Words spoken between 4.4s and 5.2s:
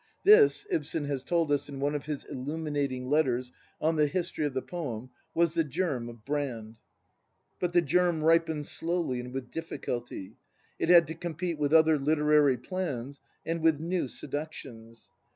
of the poem,